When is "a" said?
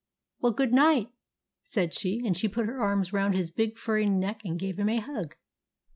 4.89-4.97